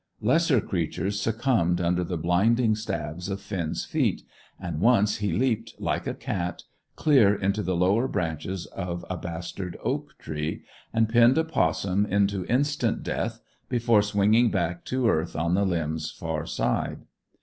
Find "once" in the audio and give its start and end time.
4.79-5.17